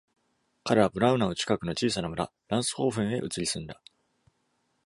[0.63, 3.79] 彼女はブラウナウ近くの小さな村、ランスホーフェンへ移り住んだ。